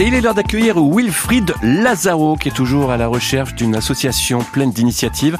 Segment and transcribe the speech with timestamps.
[0.00, 4.38] Et il est l'heure d'accueillir Wilfried Lazaro, qui est toujours à la recherche d'une association
[4.52, 5.36] pleine d'initiatives.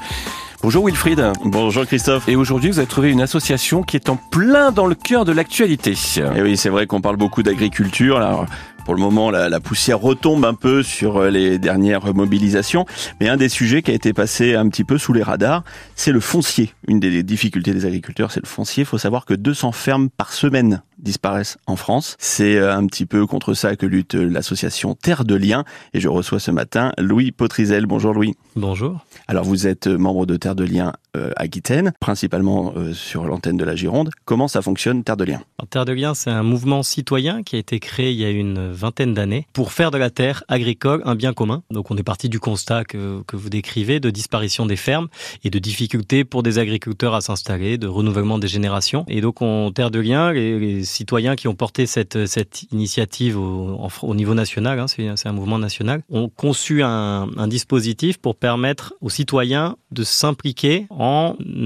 [0.63, 1.25] Bonjour Wilfried.
[1.45, 2.29] Bonjour Christophe.
[2.29, 5.31] Et aujourd'hui, vous avez trouvé une association qui est en plein dans le cœur de
[5.31, 5.93] l'actualité.
[5.93, 8.17] Et eh oui, c'est vrai qu'on parle beaucoup d'agriculture.
[8.17, 8.47] Alors,
[8.89, 12.87] pour le moment, la, la, poussière retombe un peu sur euh, les dernières mobilisations.
[13.21, 15.63] Mais un des sujets qui a été passé un petit peu sous les radars,
[15.95, 16.73] c'est le foncier.
[16.87, 18.85] Une des difficultés des agriculteurs, c'est le foncier.
[18.85, 22.17] Il faut savoir que 200 fermes par semaine disparaissent en France.
[22.19, 25.65] C'est euh, un petit peu contre ça que lutte l'association Terre de Liens.
[25.93, 27.85] Et je reçois ce matin Louis Potrizel.
[27.85, 28.37] Bonjour Louis.
[28.57, 29.05] Bonjour.
[29.27, 33.65] Alors vous êtes membre de Terre de Liens euh, Aquitaine, principalement euh, sur l'antenne de
[33.65, 34.11] la Gironde.
[34.25, 35.43] Comment ça fonctionne Terre de Liens?
[35.71, 38.71] Terre de Liens, c'est un mouvement citoyen qui a été créé il y a une
[38.71, 41.63] vingtaine d'années pour faire de la terre agricole un bien commun.
[41.71, 45.09] Donc on est parti du constat que, que vous décrivez de disparition des fermes
[45.45, 49.05] et de difficultés pour des agriculteurs à s'installer, de renouvellement des générations.
[49.09, 53.89] Et donc on Terre de Liens, les, citoyens qui ont porté cette, cette initiative au,
[54.03, 58.95] au niveau national, hein, c'est un mouvement national, ont conçu un, un dispositif pour permettre
[59.01, 61.08] aux citoyens de s'impliquer en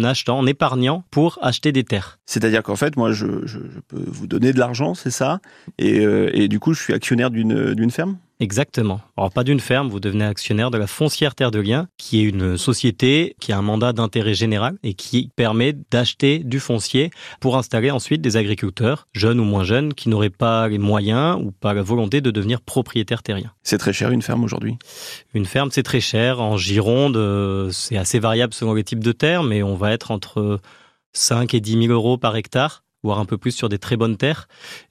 [0.05, 2.19] achetant, en épargnant pour acheter des terres.
[2.27, 3.27] C'est-à-dire qu'en fait, moi, je,
[3.89, 5.41] peux vous donner de l'argent, c'est ça?
[5.81, 8.17] Euh, et du coup, je suis actionnaire d'une ferme?
[8.43, 9.01] Exactement.
[9.17, 12.25] Alors pas d'une ferme, vous devenez actionnaire de la foncière Terre de Liens, qui est
[12.25, 17.57] une société qui a un mandat d'intérêt général et qui permet d'acheter du foncier pour
[17.57, 21.73] installer ensuite des agriculteurs, jeunes ou moins jeunes, qui n'auraient pas les moyens ou pas
[21.73, 23.53] la volonté de devenir propriétaires terriens.
[23.63, 24.77] C'est très cher une ferme aujourd'hui?
[25.35, 26.41] Une ferme, c'est très cher.
[26.41, 30.11] En Gironde, euh, c'est assez variable selon les types de terres, mais on va être
[30.11, 30.59] entre
[31.13, 34.17] 5 et 10 000 euros par hectare voire un peu plus sur des très bonnes
[34.17, 34.49] terres.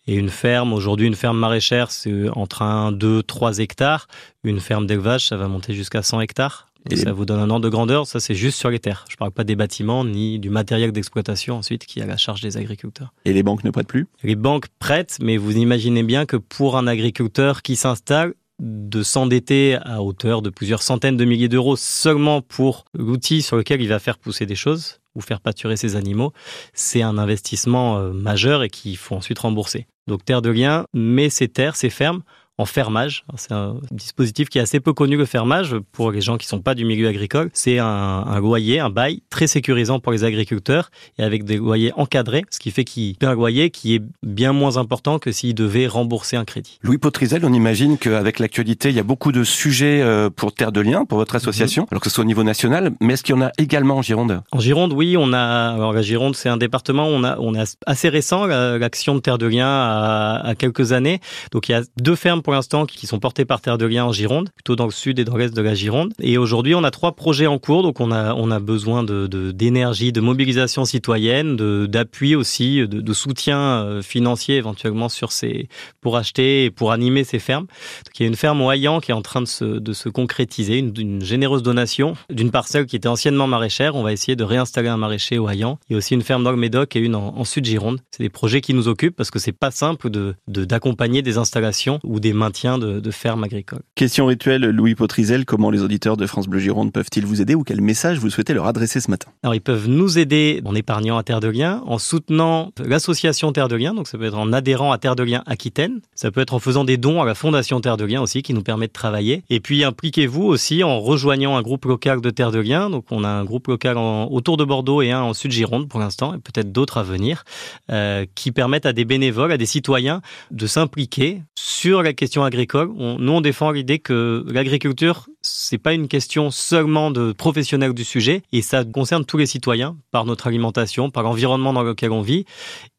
[0.08, 4.08] Et une ferme, aujourd'hui, une ferme maraîchère, c'est entre 1, 2, 3 hectares.
[4.44, 6.68] Une ferme d'élevage, ça va monter jusqu'à 100 hectares.
[6.90, 8.08] Et, ça vous donne un ordre de grandeur.
[8.08, 9.06] Ça, c'est juste sur les terres.
[9.10, 12.42] Je parle pas des bâtiments ni du matériel d'exploitation ensuite qui est à la charge
[12.42, 13.14] des agriculteurs.
[13.26, 14.08] Et les banques ne prêtent plus?
[14.24, 19.78] Les banques prêtent, mais vous imaginez bien que pour un agriculteur qui s'installe, de s'endetter
[19.84, 24.00] à hauteur de plusieurs centaines de milliers d'euros seulement pour l'outil sur lequel il va
[24.00, 26.32] faire pousser des choses, ou faire pâturer ses animaux,
[26.74, 29.88] c'est un investissement euh, majeur et qu'il faut ensuite rembourser.
[30.08, 32.22] Donc Terre de Liens met ses terres, ses fermes
[32.58, 33.26] en fermage.
[33.36, 36.50] C'est un dispositif qui est assez peu connu, le fermage, pour les gens qui ne
[36.50, 37.50] sont pas du milieu agricole.
[37.54, 41.92] C'est un, un, loyer, un bail très sécurisant pour les agriculteurs et avec des loyers
[41.96, 45.56] encadrés, ce qui fait qu'il paie un loyer qui est bien moins important que s'il
[45.56, 46.80] devait rembourser un crédit.
[46.84, 50.72] Louis Potrizel, on imagine qu'avec l'actualité, il y a beaucoup de sujets euh, pour Terre
[50.72, 51.88] de Liens, pour votre association, mmh.
[51.92, 54.02] alors que ce soit au niveau national, mais est-ce qu'il y en a également en
[54.02, 54.42] Gironde?
[54.52, 55.40] En Gironde, oui, on a,
[55.74, 59.38] alors la Gironde, c'est un département, on a, on a assez récent, l'action de Terre
[59.38, 61.20] de Liens à, à quelques années.
[61.52, 64.06] Donc il y a deux fermes pour l'instant qui sont portés par Terre de Liens
[64.06, 66.14] en Gironde, plutôt dans le sud et dans l'est de la Gironde.
[66.20, 69.28] Et aujourd'hui, on a trois projets en cours, donc on a on a besoin de
[69.52, 71.56] d'énergie, de, de, mobilisation citoyenne,
[71.88, 75.68] d'appui aussi, de, de, soutien euh, financier éventuellement sur ces
[76.02, 77.66] pour acheter et pour animer ces fermes.
[78.06, 79.94] Donc, il y a une ferme au Hayan qui est en train de se de
[79.94, 83.96] se concrétiser, une, généreuse donation d'une parcelle qui était anciennement maraîchère.
[83.96, 85.80] On va essayer de réinstaller un maraîcher au Hayan.
[85.90, 88.00] Il y a aussi une ferme dans le Médoc et une en, en sud Gironde.
[88.12, 92.00] C'est des projets qui nous occupent parce que c'est pas simple de d'accompagner des installations
[92.04, 93.82] ou des maintien de, de fermes agricoles.
[93.96, 97.64] Question rituelle, Louis Potrizel, comment les auditeurs de France Bleu Gironde peuvent-ils vous aider ou
[97.64, 99.32] quel message vous souhaitez leur adresser ce matin?
[99.44, 103.68] Alors ils peuvent nous aider en épargnant à Terre de Liens, en soutenant l'association Terre
[103.68, 106.42] de Liens, donc ça peut être en adhérant à Terre de Liens Aquitaine, ça peut
[106.42, 108.88] être en faisant des dons à la Fondation Terre de Liens aussi qui nous permet
[108.88, 109.44] de travailler.
[109.50, 113.24] Et puis impliquez-vous aussi en rejoignant un groupe local de Terre de Liens, donc on
[113.24, 116.34] a un groupe local en, autour de Bordeaux et un en Sud Gironde pour l'instant,
[116.34, 117.44] et peut-être d'autres à venir,
[117.92, 120.22] euh, qui permettent à des bénévoles, à des citoyens
[120.52, 126.08] de s'impliquer sur la question agricole nous, on défend l'idée que l'agriculture, c'est pas une
[126.08, 131.10] question seulement de professionnels du sujet, et ça concerne tous les citoyens, par notre alimentation,
[131.10, 132.46] par l'environnement dans lequel on vit,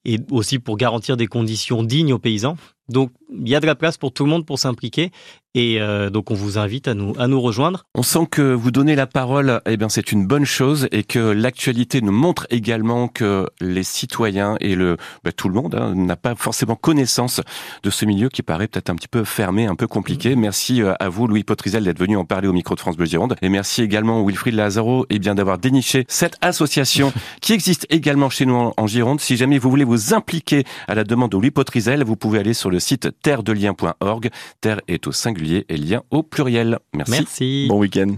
[0.04, 2.56] et aussi pour garantir des conditions dignes aux paysans.
[2.88, 5.10] Donc, il y a de la place pour tout le monde pour s'impliquer.
[5.54, 7.84] Et euh, donc, on vous invite à nous, à nous rejoindre.
[7.94, 11.18] On sent que vous donnez la parole, eh bien, c'est une bonne chose et que
[11.18, 16.16] l'actualité nous montre également que les citoyens et le, bah, tout le monde hein, n'a
[16.16, 17.42] pas forcément connaissance
[17.82, 20.34] de ce milieu qui paraît peut-être un petit peu fermé, un peu compliqué.
[20.34, 20.40] Mmh.
[20.40, 23.04] Merci euh, à vous, Louis Potrizel, d'être venu en parler au micro de France Bleu
[23.04, 23.36] Gironde.
[23.42, 27.12] Et merci également Wilfried Lazaro, et eh bien, d'avoir déniché cette association
[27.42, 29.20] qui existe également chez nous en, en Gironde.
[29.20, 32.54] Si jamais vous voulez vous impliquer à la demande de Louis Potrizel, vous pouvez aller
[32.54, 34.30] sur le site terre-de-lien.org.
[34.60, 36.78] Terre est au singulier et lien au pluriel.
[36.92, 37.12] Merci.
[37.12, 37.66] Merci.
[37.68, 38.10] Bon week-end.